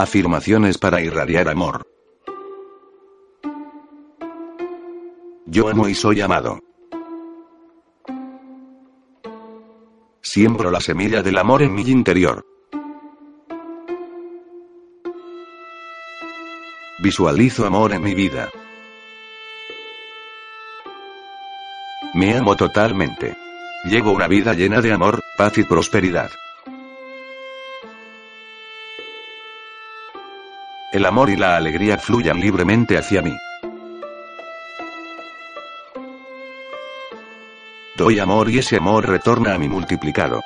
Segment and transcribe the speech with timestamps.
[0.00, 1.84] Afirmaciones para irradiar amor.
[5.44, 6.60] Yo amo y soy amado.
[10.22, 12.46] Siembro la semilla del amor en mi interior.
[17.00, 18.50] Visualizo amor en mi vida.
[22.14, 23.36] Me amo totalmente.
[23.86, 26.30] Llevo una vida llena de amor, paz y prosperidad.
[30.90, 33.36] El amor y la alegría fluyan libremente hacia mí.
[37.94, 40.40] Doy amor y ese amor retorna a mí multiplicado.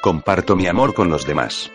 [0.00, 1.72] Comparto mi amor con los demás.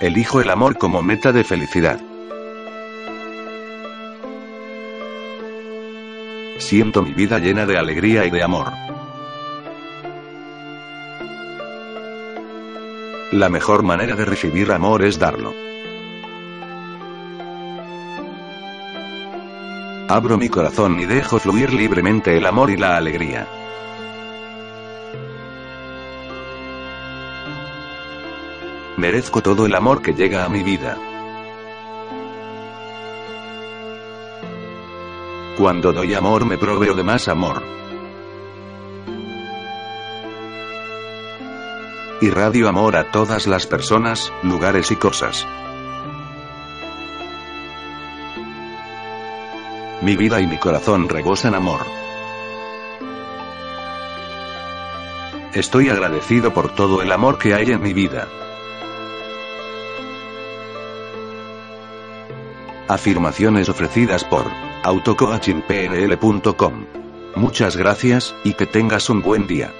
[0.00, 2.00] Elijo el amor como meta de felicidad.
[6.58, 8.87] Siento mi vida llena de alegría y de amor.
[13.32, 15.52] La mejor manera de recibir amor es darlo.
[20.08, 23.46] Abro mi corazón y dejo fluir libremente el amor y la alegría.
[28.96, 30.96] Merezco todo el amor que llega a mi vida.
[35.58, 37.62] Cuando doy amor me proveo de más amor.
[42.20, 45.46] Irradio amor a todas las personas, lugares y cosas.
[50.02, 51.78] Mi vida y mi corazón rebosan amor.
[55.54, 58.26] Estoy agradecido por todo el amor que hay en mi vida.
[62.88, 64.44] Afirmaciones ofrecidas por
[64.82, 66.84] autocoachingpnl.com.
[67.36, 69.72] Muchas gracias, y que tengas un buen día.